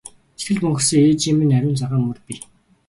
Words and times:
Сэтгэлд 0.41 0.61
мөнхөрсөн 0.63 1.01
ээжийн 1.09 1.35
минь 1.37 1.55
ариун 1.57 1.79
цагаан 1.81 2.03
мөр 2.05 2.19
бий! 2.27 2.39